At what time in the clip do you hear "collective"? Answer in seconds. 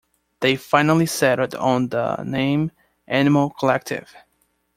3.51-4.11